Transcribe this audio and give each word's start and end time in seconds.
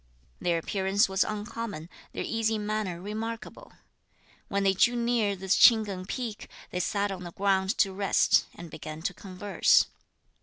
Their 0.39 0.57
appearance 0.57 1.07
was 1.07 1.23
uncommon, 1.23 1.87
their 2.11 2.23
easy 2.23 2.57
manner 2.57 2.99
remarkable. 2.99 3.71
When 4.47 4.63
they 4.63 4.73
drew 4.73 4.95
near 4.95 5.35
this 5.35 5.55
Ch'ing 5.55 5.85
Keng 5.85 6.07
peak, 6.07 6.49
they 6.71 6.79
sat 6.79 7.11
on 7.11 7.21
the 7.23 7.33
ground 7.33 7.77
to 7.77 7.93
rest, 7.93 8.47
and 8.55 8.71
began 8.71 9.03
to 9.03 9.13
converse. 9.13 9.85